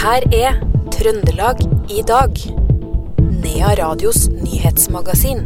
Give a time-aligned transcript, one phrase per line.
[0.00, 0.54] her er
[0.94, 1.58] Trøndelag
[1.92, 2.38] i dag.
[3.42, 5.42] Nea Radios nyhetsmagasin.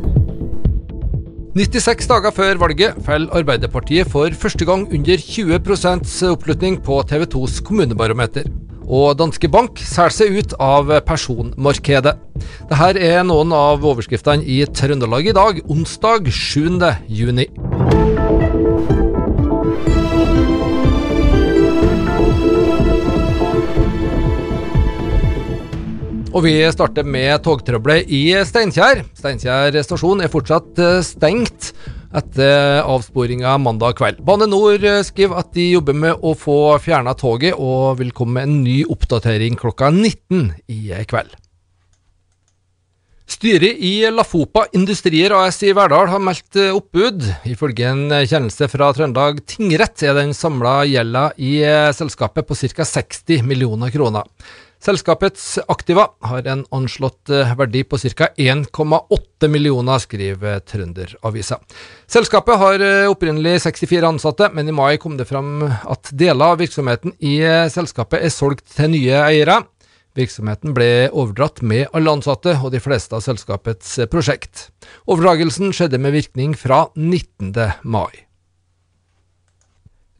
[1.59, 5.59] 96 dager før valget faller Arbeiderpartiet for første gang under 20
[6.31, 8.47] oppslutning på TV 2s kommunebarometer.
[8.87, 12.15] Og Danske Bank selger seg ut av personmarkedet.
[12.71, 16.79] Dette er noen av overskriftene i Trøndelag i dag, onsdag 7.
[17.09, 17.51] juni.
[26.35, 29.05] Og vi starter med togtrøbbelet i Steinkjer.
[29.15, 31.69] Steinkjer stasjon er fortsatt eh, stengt
[32.15, 34.19] etter avsporinga mandag kveld.
[34.27, 38.41] Bane Nor eh, skriver at de jobber med å få fjerna toget, og vil komme
[38.41, 41.39] med en ny oppdatering klokka 19 i kveld.
[43.31, 47.31] Styret i Lafopa Industrier AS i Verdal har meldt eh, oppbud.
[47.47, 51.61] Ifølge en kjennelse fra Trøndelag tingrett er den samla gjelda i
[51.95, 52.91] selskapet på ca.
[52.99, 54.27] 60 millioner kroner.
[54.85, 58.27] Selskapets aktiva har en anslått eh, verdi på ca.
[58.37, 61.57] 1,8 millioner, skriver Trønderavisa.
[62.05, 66.61] Selskapet har eh, opprinnelig 64 ansatte, men i mai kom det fram at deler av
[66.61, 69.63] virksomheten i eh, selskapet er solgt til nye eiere.
[70.21, 74.69] Virksomheten ble overdratt med alle ansatte og de fleste av selskapets prosjekt.
[75.09, 77.57] Overdragelsen skjedde med virkning fra 19.
[77.89, 78.27] mai.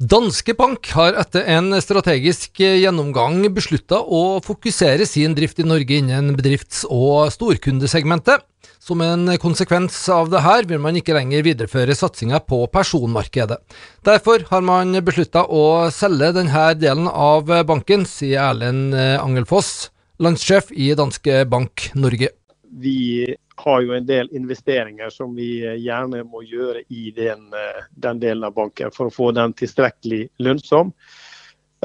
[0.03, 6.33] Danske Bank har etter en strategisk gjennomgang beslutta å fokusere sin drift i Norge innen
[6.35, 8.43] bedrifts- og storkundesegmentet.
[8.83, 13.61] Som en konsekvens av det her vil man ikke lenger videreføre satsinga på personmarkedet.
[14.03, 20.91] Derfor har man beslutta å selge denne delen av banken, sier Erlend Angelfoss, landssjef i
[20.99, 22.35] Danske Bank Norge.
[22.67, 27.85] Vi har jo en del investeringer som vi eh, gjerne må gjøre i den, eh,
[27.91, 30.93] den delen av banken for å få den tilstrekkelig lønnsom.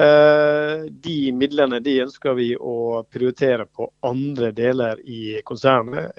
[0.00, 6.16] Eh, de midlene de ønsker vi å prioritere på andre deler i konsernet.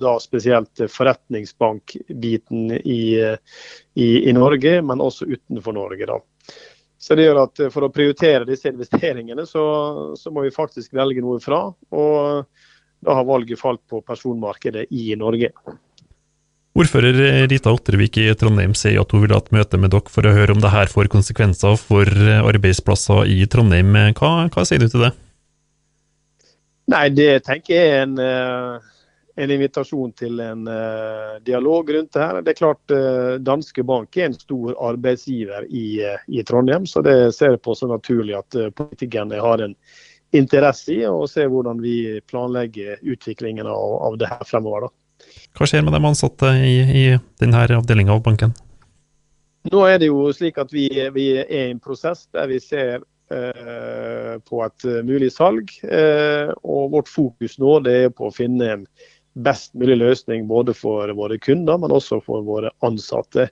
[0.00, 3.04] Da spesielt forretningsbankbiten i,
[3.94, 6.06] i, i Norge, men også utenfor Norge.
[6.06, 6.20] da.
[7.02, 9.64] Så det gjør at For å prioritere disse investeringene, så,
[10.18, 11.64] så må vi faktisk velge noe fra.
[11.90, 12.68] og
[13.02, 15.50] da har valget falt på personmarkedet i Norge.
[16.72, 20.24] Ordfører Rita Ottervik i Trondheim sier at hun vil ha et møte med dere for
[20.24, 22.08] å høre om det her får konsekvenser for
[22.38, 23.92] arbeidsplasser i Trondheim.
[24.16, 25.12] Hva, hva sier du til det?
[26.92, 28.88] Nei, Det tenker jeg er en, eh,
[29.44, 30.64] en invitasjon til en
[31.44, 32.40] dialog rundt det her.
[32.40, 32.96] Det er klart
[33.44, 37.88] Danske Bank er en stor arbeidsgiver i, i Trondheim, så det ser jeg på så
[37.90, 39.76] naturlig at politikerne har en
[40.32, 44.88] interesse i og se hvordan vi planlegger utviklingen av, av det her fremover.
[44.88, 44.92] Da.
[45.58, 47.04] Hva skjer med de ansatte i, i
[47.42, 48.54] denne avdelinga av banken?
[49.70, 53.04] Nå er det jo slik at vi, vi er i en prosess der vi ser
[53.30, 55.70] eh, på et mulig salg.
[55.86, 58.86] Eh, og Vårt fokus nå det er på å finne en
[59.32, 63.48] best mulig løsning både for våre kunder, men også for våre ansatte.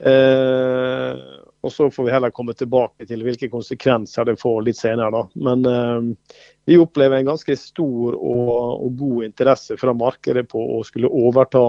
[0.00, 1.20] Eh,
[1.60, 5.10] og Så får vi heller komme tilbake til hvilke konsekvenser det får litt senere.
[5.12, 5.22] Da.
[5.44, 6.34] Men eh,
[6.70, 8.52] vi opplever en ganske stor og,
[8.86, 11.64] og, god interesse fra markedet på å skulle overta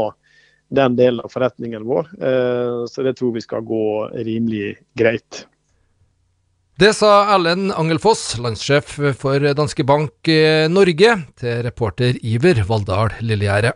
[0.71, 2.11] den delen av forretningen vår.
[2.23, 3.85] Eh, så det tror vi skal gå
[4.15, 5.45] rimelig greit.
[6.81, 13.75] Det sa Erlend Angelfoss, landssjef for Danske Bank eh, Norge, til reporter Iver Valldal Lillegjerde.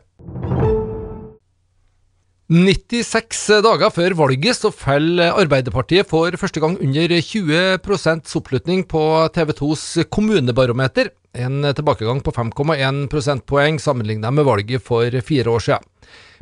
[2.45, 9.01] 96 dager før valget så faller Arbeiderpartiet for første gang under 20% oppslutning på
[9.33, 11.09] TV 2s kommunebarometer.
[11.33, 15.89] En tilbakegang på 5,1 prosentpoeng sammenlignet med valget for fire år siden.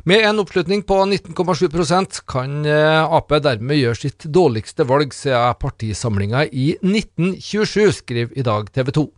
[0.04, 6.74] Med en oppslutning på 19,7% kan Ap dermed gjøre sitt dårligste valg siden partisamlinga i
[6.84, 9.08] 1927, skriver i dag TV 2.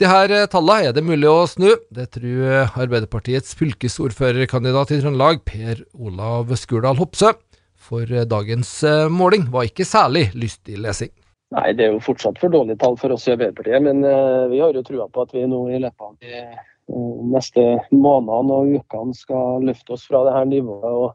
[0.00, 1.74] De her eh, tallene er det mulig å snu.
[1.92, 7.34] Det tror Arbeiderpartiets fylkesordførerkandidat i Trøndelag, Per Olav Skurdal Hopsø.
[7.76, 11.10] For eh, dagens eh, måling var ikke særlig lystig lesing.
[11.52, 13.84] Nei, det er jo fortsatt for dårlige tall for oss i Arbeiderpartiet.
[13.84, 14.00] Men
[14.48, 18.70] vi har jo trua på at vi nå i løpet av de neste månedene og
[18.80, 21.10] ukene skal løfte oss fra det her nivået og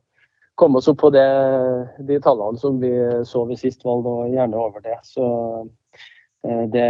[0.59, 1.25] komme oss opp på det,
[2.05, 2.93] de tallene som vi
[3.25, 4.99] så ved sist valg, og gjerne over det.
[5.07, 5.25] Så
[6.73, 6.89] det,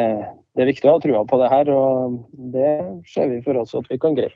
[0.56, 2.19] det er viktig å ha trua på det her, og
[2.54, 2.74] det
[3.12, 4.36] ser vi for oss at vi kan greie.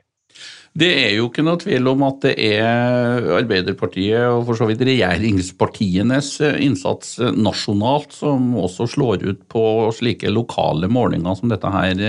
[0.70, 4.84] Det er jo ikke noe tvil om at det er Arbeiderpartiet og for så vidt
[4.86, 6.28] regjeringspartienes
[6.62, 9.64] innsats nasjonalt som også slår ut på
[9.96, 12.04] slike lokale målinger som dette her.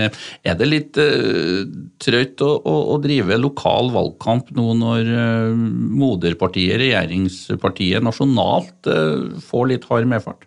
[0.46, 1.66] Er det litt uh,
[2.02, 5.66] trøyt å, å, å, drive lokal valgkamp nå når uh,
[5.98, 10.46] moderpartiet, regjeringspartiet nasjonalt, uh, får litt hard medfart?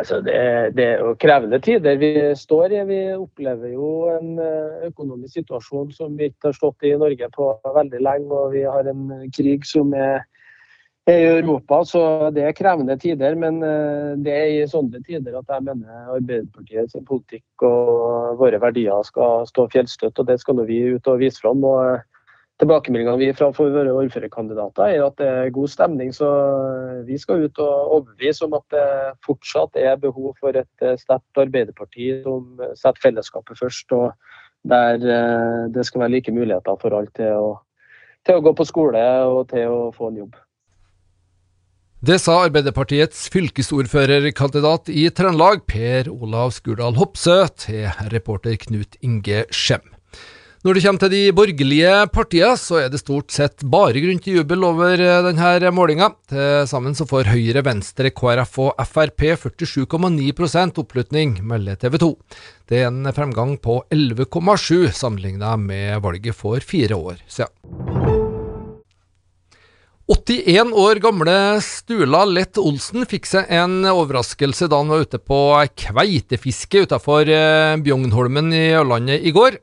[0.00, 0.34] Altså det,
[0.76, 2.80] det, er jo krevende tider vi står i.
[2.88, 7.28] Vi opplever jo en eh, økonomisk situasjon som vi ikke har stått i i Norge
[7.34, 8.28] på veldig lenge.
[8.32, 10.24] Og vi har en krig som er,
[11.10, 12.02] er i Europa, så
[12.32, 13.36] det er krevende tider.
[13.36, 18.62] Men eh, det er i sånne tider at jeg mener Arbeiderpartiet sin politikk og våre
[18.62, 20.16] verdier skal stå fjellstøtt.
[20.16, 21.66] Og det skal vi ut og vise fram.
[21.66, 22.00] Og
[22.60, 26.10] Tilbakemeldingene vi fra våre ordførerkandidater er at det er god stemning.
[26.12, 26.28] Så
[27.06, 28.88] vi skal ut og overbevise om at det
[29.24, 33.96] fortsatt er behov for et eh, sterkt Arbeiderparti som setter fellesskapet først.
[33.96, 34.12] og
[34.68, 37.50] Der eh, det skal være like muligheter for alle til å,
[38.28, 40.36] til å gå på skole og til å få en jobb.
[42.00, 49.84] Det sa Arbeiderpartiets fylkesordførerkandidat i Trøndelag, Per Olav Skurdal Hopsø, til reporter Knut Inge Skjem.
[50.60, 54.42] Når det kommer til de borgerlige partiene, så er det stort sett bare grunn til
[54.42, 56.10] jubel over eh, denne målinga.
[56.28, 62.10] Til sammen så får Høyre, Venstre, KrF og Frp 47,9% oppslutning, melder TV 2.
[62.68, 67.56] Det er en fremgang på 11,7 sammenligna med valget for fire år siden.
[70.12, 75.40] 81 år gamle Stula Lett Olsen fikk seg en overraskelse da han var ute på
[75.86, 77.32] kveitefiske utafor
[77.80, 79.56] Bjugnholmen i Ørlandet i går.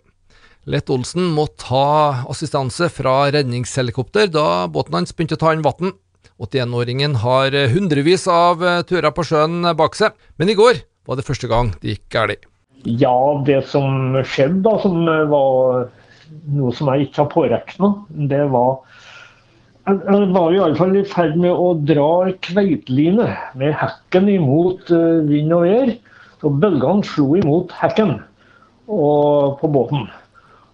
[0.67, 5.93] Lett Olsen må ta assistanse fra redningshelikopter da båten hans begynte å ta inn vann.
[6.43, 8.59] 81-åringen har hundrevis av
[8.89, 12.43] turer på sjøen bak seg, men i går var det første gang det gikk galt.
[12.83, 13.15] Ja,
[13.47, 15.87] det som skjedde, da, som var
[16.51, 17.93] noe som jeg ikke har påregna,
[18.27, 18.81] det var
[19.87, 25.23] Jeg var i alle fall i ferd med å dra kveiteline med hekken imot eh,
[25.23, 25.93] vind og vær.
[26.43, 28.17] Så bølgene slo imot hekken
[28.87, 30.09] på båten.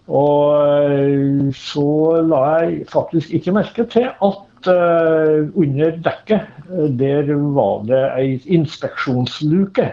[0.08, 7.30] Og eh, så la jeg faktisk ikke merke til at uh, under dekket, uh, der
[7.56, 9.86] var det ei inspeksjonsluke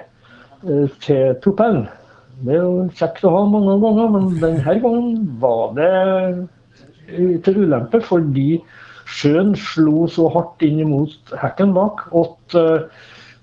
[0.63, 1.88] uh, til propellen.
[2.44, 8.02] Det er jo kjekt å ha mange ganger, men denne gangen var det til ulempe
[8.04, 8.60] fordi
[9.06, 12.56] sjøen slo så hardt inn mot hekken bak at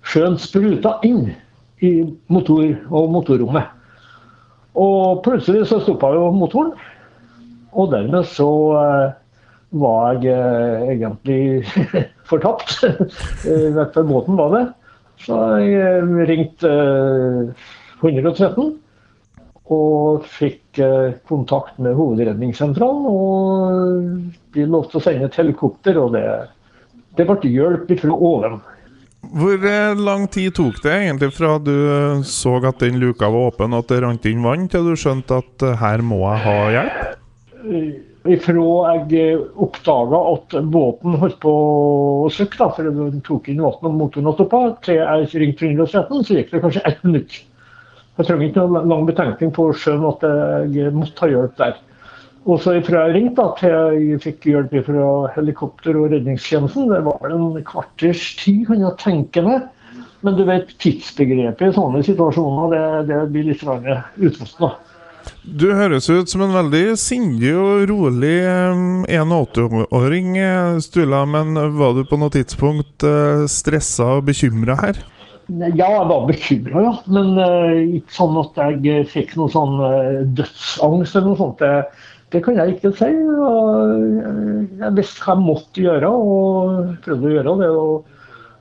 [0.09, 1.29] sjøen spruta inn
[1.85, 1.93] i
[2.33, 3.78] motor og motorrommet.
[4.79, 6.73] Og plutselig så stoppa jo motoren.
[7.77, 8.49] Og dermed så
[8.79, 9.15] uh,
[9.83, 11.65] var jeg uh, egentlig
[12.31, 12.79] fortapt.
[13.49, 14.67] I hvert fall båten var det.
[15.25, 16.75] Så jeg uh, ringte
[18.03, 18.77] 113
[19.69, 20.79] og fikk
[21.29, 23.03] kontakt med hovedredningssentralen.
[23.11, 26.25] Og de lovte å sende et helikopter, og det,
[27.19, 28.63] det ble hjelp fra oven.
[29.27, 33.51] Hvor eh, lang tid tok det egentlig fra du eh, så at den luka var
[33.51, 36.45] åpen og at det rant inn vann, til du skjønte at eh, her må jeg
[36.45, 38.05] ha hjelp?
[38.29, 41.53] Ifra jeg oppdaga at båten holdt på
[42.29, 46.39] å søkke, for den tok inn vann og motoren stoppa, til jeg ringte 113, så
[46.39, 47.39] gikk det kanskje ett minutt.
[48.19, 50.27] Jeg trenger ikke noen lang betenkning på å skjønne at
[50.75, 51.77] jeg måtte ha hjelp der.
[52.49, 57.35] Og så fra jeg ringte til jeg fikk hjelp fra helikopter og redningstjenesten, det var
[57.35, 59.67] en kvarters tid, kan jeg tenke meg.
[60.25, 64.73] Men du vet, tidsbegrepet i sånne situasjoner, det, det blir litt utfordrende.
[65.45, 68.41] Du høres ut som en veldig sindig og rolig
[69.13, 71.23] 81-åring, eh, Stula.
[71.29, 75.05] Men var du på noe tidspunkt eh, stressa og bekymra her?
[75.49, 76.95] Ja, jeg var bekymra, ja.
[77.09, 79.79] Men uh, ikke sånn at jeg fikk noe sånn
[80.37, 81.65] dødsangst eller noe sånt.
[81.65, 81.87] Jeg,
[82.33, 83.09] det kan jeg ikke si.
[84.79, 87.69] Jeg visste hva jeg måtte gjøre, og prøvde å gjøre det.
[87.83, 88.15] Og,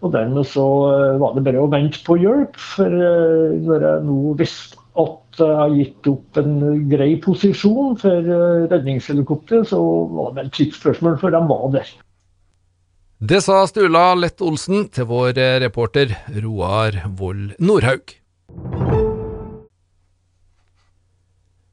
[0.06, 2.60] og dermed så eh, var det bare å vente på hjelp.
[2.76, 6.54] For eh, når jeg nå visste at jeg har gitt opp en
[6.90, 9.82] grei posisjon for redningshelikopteret, redningshelikopter, så
[10.16, 11.92] var det et tidsspørsmål før de var der.
[13.18, 18.16] Det sa Stula Lett Olsen til vår reporter Roar Vold Nordhaug.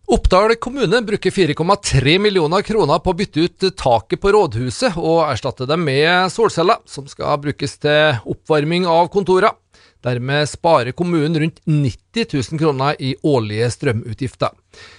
[0.06, 5.64] Oppdal kommune bruker 4,3 millioner kroner på å bytte ut taket på rådhuset og erstatte
[5.64, 9.56] dem med solceller, som skal brukes til oppvarming av kontorer.
[10.04, 14.52] Dermed sparer kommunen rundt 90 000 kroner i årlige strømutgifter.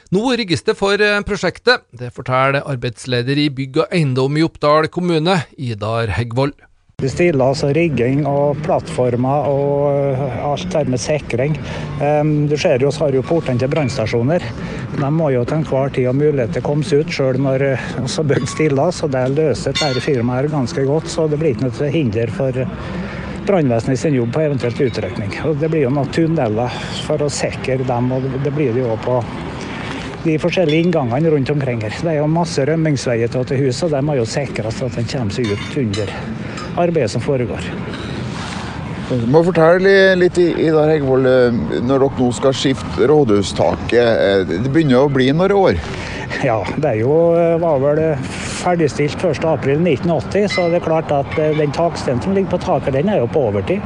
[0.10, 0.98] Nå rigges det for
[1.30, 6.58] prosjektet, det forteller arbeidsleder i bygg og eiendom i Oppdal kommune, Idar Heggvold.
[7.02, 11.58] Vi stiller altså rigging og plattformer og eh, alt der med sikring.
[12.48, 14.46] Du ser jo, vi har jo portene til brannstasjoner.
[14.96, 17.66] De må jo til enhver tid ha mulighet til å komme seg ut, sjøl når
[17.68, 18.96] eh, så bygd stiller.
[18.96, 21.12] Så det løser dette firmaet ganske godt.
[21.12, 22.64] Så det blir ikke noe hinder for
[23.46, 25.36] brannvesenet sin jobb på eventuelt utrykning.
[25.50, 28.96] Og det blir jo noen tunneler for å sikre dem, og det blir det jo
[29.04, 29.20] på
[30.24, 31.94] de forskjellige inngangene rundt omkring her.
[32.02, 35.36] Det er jo masse rømmingsveier til huset, og de må jo sikres at en kommer
[35.36, 36.16] seg ut under
[36.76, 37.70] arbeidet som foregår.
[39.06, 41.28] Du må fortelle litt, Idar Hegvold,
[41.86, 44.50] når dere nå skal skifte rådhustaket.
[44.50, 45.78] Det begynner å bli noen år?
[46.42, 47.14] Ja, det jo,
[47.62, 48.02] var vel
[48.66, 53.20] ferdigstilt 1.4.1980, så det er klart at den taksten som ligger på taket, den er
[53.22, 53.82] jo på overtid.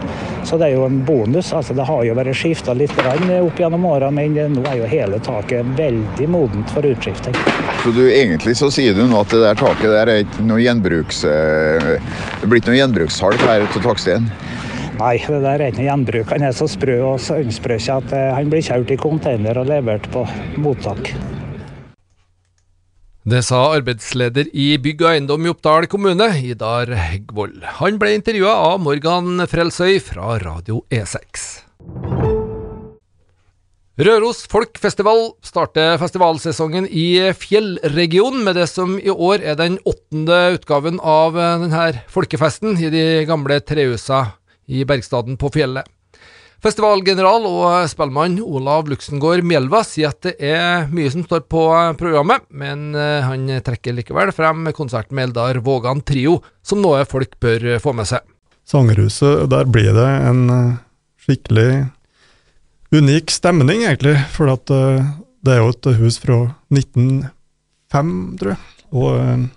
[0.47, 1.51] Så det er jo en bonus.
[1.53, 5.19] altså Det har jo vært skifta litt opp gjennom åra, men nå er jo hele
[5.19, 7.35] taket veldig modent for utskifting.
[7.83, 10.61] Så du, egentlig så sier du nå at det der taket der er ikke noe
[10.63, 11.25] gjenbruks...
[11.27, 14.29] Det blir ikke noe gjenbrukssalg her til taksten?
[14.99, 16.31] Nei, det der er ikke gjenbruk.
[16.35, 20.07] Han er så sprø og så ønsprøkja at han blir kjørt i container og levert
[20.11, 20.25] på
[20.59, 21.13] mottak.
[23.27, 27.65] Det sa arbeidsleder i Bygg og eiendom i Oppdal kommune, Idar Heggvold.
[27.81, 31.49] Han ble intervjua av Morgan Frelsøy fra Radio E6.
[33.99, 41.03] Røros Folkfestival starter festivalsesongen i fjellregionen med det som i år er den åttende utgaven
[41.03, 44.37] av denne folkefesten i de gamle trehusene
[44.71, 45.83] i Bergstaden på fjellet.
[46.59, 51.61] Festivalgeneral og spellemann Olav Luxengård Mjelva sier at det er mye som står på
[51.99, 57.37] programmet, men eh, han trekker likevel frem konserten med Eldar Vågan Trio som noe folk
[57.39, 58.25] bør få med seg.
[58.67, 60.73] Sangerhuset, der blir det en eh,
[61.23, 61.69] skikkelig
[62.91, 64.17] unik stemning, egentlig.
[64.35, 65.05] For eh,
[65.39, 66.41] det er jo et hus fra
[66.75, 68.11] 1905,
[68.41, 68.59] tror jeg.
[68.89, 69.47] Og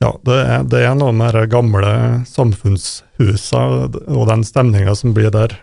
[0.00, 1.90] ja, det er, det er noe med de gamle
[2.28, 5.58] samfunnshusene og den stemninga som blir der,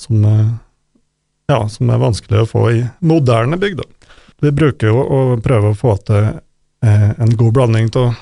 [0.00, 0.48] som, eh,
[1.52, 3.82] ja, som er vanskelig å få i moderne bygg.
[4.40, 8.14] Vi bruker jo å prøve å få til eh, en god blanding av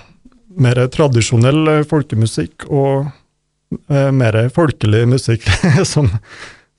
[0.58, 3.08] mer tradisjonell eh, folkemusikk og
[4.16, 5.42] mer folkelig musikk,
[5.85, 6.06] som,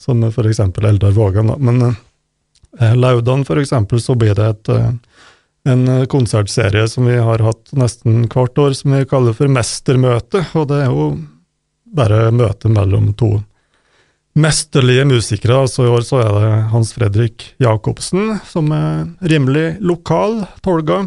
[0.01, 0.59] som f.eks.
[0.59, 1.51] Eldar Vågan.
[1.61, 4.71] Men eh, Laudan, f.eks., så blir det et
[5.67, 10.41] en konsertserie som vi har hatt nesten hvert år, som vi kaller for Mestermøte.
[10.57, 11.09] Og det er jo
[11.93, 13.35] bare møte mellom to
[14.39, 15.61] mesterlige musikere.
[15.63, 21.03] Altså I år så er det Hans Fredrik Jacobsen, som er rimelig lokal, tolga,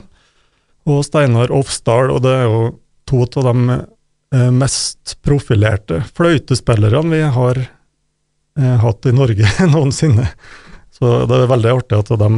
[0.89, 2.13] og Steinar Ofsdal.
[2.15, 2.63] Og det er jo
[3.09, 10.29] to av de eh, mest profilerte fløytespillerne vi har eh, hatt i Norge noensinne.
[10.93, 12.31] Så det er veldig artig at de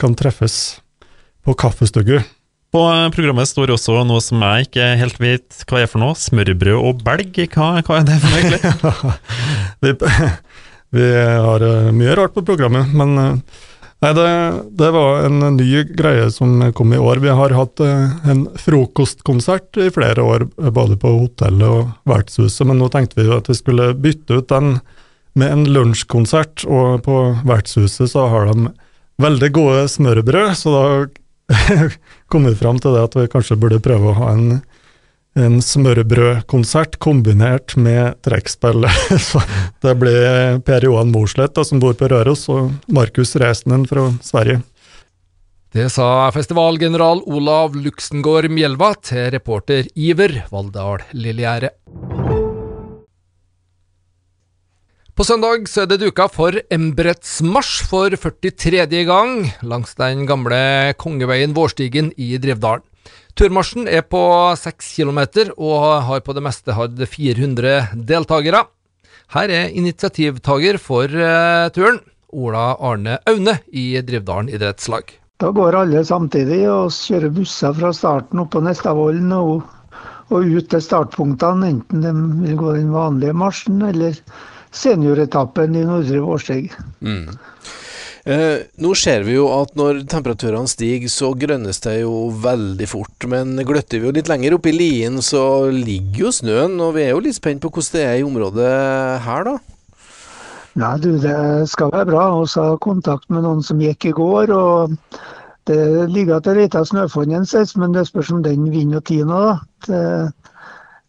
[0.00, 0.78] kan treffes
[1.46, 2.26] på kaffestugget.
[2.74, 2.82] På
[3.14, 6.16] programmet står også noe som jeg ikke helt vet hva er for noe.
[6.18, 9.14] Smørbrød og belg, hva, hva er det for noe egentlig?
[9.86, 9.94] vi,
[10.98, 11.06] vi,
[11.46, 13.62] har eh, mye rart på programmet, men eh,
[14.04, 14.26] nei, det,
[14.82, 17.22] det, var en ny greie som kom i år.
[17.22, 22.82] Vi har hatt eh, en frokostkonsert i flere år, både på hotellet og vertshuset, men
[22.82, 24.78] nå tenkte vi at vi skulle bytte ut den
[25.36, 28.70] med en lunsjkonsert, og på vertshuset så har de
[29.22, 30.84] veldig gode smørbrød, så da
[32.32, 34.60] kommet fram til det at vi kanskje burde prøve å ha en,
[35.38, 38.88] en smørbrødkonsert kombinert med trekkspill.
[39.28, 39.42] Så
[39.84, 44.62] det blir Per Johan Mosleth, som bor på Røros, og Markus Reisnen fra Sverige.
[45.76, 51.74] Det sa festivalgeneral Olav Luxengård Mjelva til reporter Iver Valldal Lillegjerde.
[55.16, 58.98] På søndag så er det duka for embrettsmarsj for 43.
[59.08, 62.82] gang langs den gamle kongeveien Vårstigen i Drivdalen.
[63.32, 64.20] Turmarsjen er på
[64.60, 65.20] 6 km
[65.56, 68.60] og har på det meste hatt 400 deltakere.
[69.32, 72.02] Her er initiativtaker for uh, turen,
[72.36, 75.14] Ola Arne Aune i Drivdalen idrettslag.
[75.40, 79.64] Da går alle samtidig og kjører busser fra starten opp på Nestavollen og,
[80.28, 82.12] og ut til startpunktene, enten de
[82.44, 84.20] vil gå den vanlige marsjen eller
[84.76, 86.72] senioretappen i Nordre Vårsteg.
[87.00, 87.36] Mm.
[88.26, 93.28] Eh, nå ser vi jo at når temperaturene stiger, så grønnes det jo veldig fort.
[93.30, 96.74] Men gløtter vi jo litt lenger oppe i lien, så ligger jo snøen.
[96.82, 98.74] Og vi er jo litt spent på hvordan det er i området
[99.28, 99.56] her, da?
[100.76, 101.38] Nei, du, det
[101.70, 102.26] skal være bra.
[102.42, 104.50] Vi har kontakt med noen som gikk i går.
[104.52, 104.98] og
[105.70, 105.80] Det
[106.10, 107.46] ligger til lite snøfonn en
[107.78, 109.56] men det spørs om den vinner tida da,
[109.86, 110.30] til,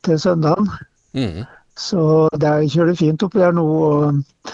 [0.06, 0.70] til søndagen.
[1.18, 1.44] Mm.
[1.78, 3.66] Så der kjører det fint oppi der nå.
[3.68, 4.50] og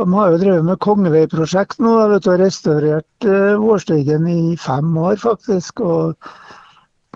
[0.00, 4.96] De har jo drevet med kongeveiprosjekt nå vet du, og restaurert uh, Vårstigen i fem
[4.98, 5.80] år, faktisk.
[5.80, 6.18] og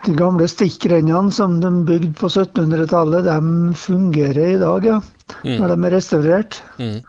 [0.06, 5.00] de gamle stikkrennene som de bygde på 1700-tallet, de fungerer i dag, ja.
[5.42, 5.56] Mm.
[5.58, 6.60] Når de er restaurert.
[6.78, 7.00] Mm.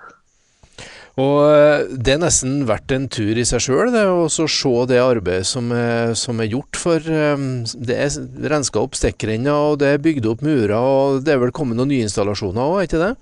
[1.19, 5.47] Og eh, Det er nesten verdt en tur i seg sjøl, å se det arbeidet
[5.49, 6.79] som er, som er, gjort.
[6.79, 7.45] For eh,
[7.75, 8.09] det er
[8.53, 11.91] renska opp stikkrenner, og det er bygd opp murer, og det er vel kommet noen
[11.93, 13.13] nye installasjoner òg, er ikke det?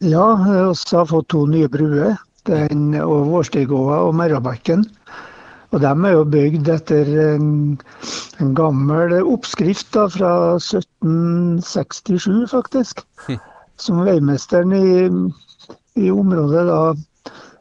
[0.00, 0.56] Ja, vi
[0.96, 2.16] har fått to nye bruer.
[2.48, 4.86] Den og Vårstigåa og Merrabekken.
[5.70, 7.76] Og de er jo bygd etter en,
[8.42, 13.04] en gammel oppskrift da, fra 1767, faktisk.
[13.28, 13.38] Hm.
[13.80, 15.06] som veimesteren i,
[15.98, 16.82] i området da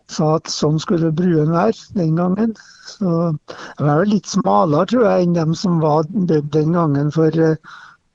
[0.10, 2.56] sa at sånn skulle bruen være den gangen.
[2.90, 3.34] Så
[3.78, 7.12] Den var vel litt smalere, tror jeg, enn dem som var bygd den gangen.
[7.14, 7.60] For eh,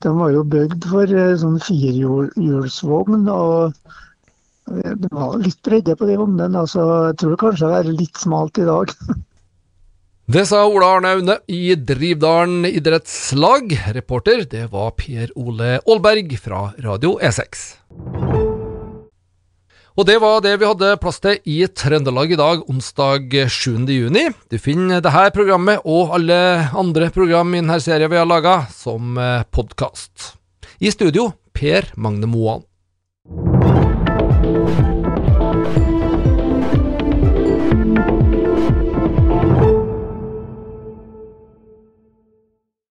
[0.03, 3.29] de var jo bygd for eh, sånn firehjulsvogn.
[3.31, 3.75] Og
[4.65, 8.59] det var litt bredde på de vognene, så jeg tror kanskje det er litt smalt
[8.59, 8.93] i dag.
[10.25, 13.75] Det sa Ola Arne Aune i Drivdalen idrettslag.
[13.93, 17.67] Reporter det var Per Ole Aalberg fra Radio E6.
[19.95, 23.85] Og det var det vi hadde plass til i Trøndelag i dag, onsdag 7.
[23.95, 24.25] juni.
[24.51, 26.39] Du finner dette programmet og alle
[26.75, 29.15] andre program i denne serien vi har laga, som
[29.55, 30.33] podkast.
[30.83, 32.67] I studio Per Magne Moan.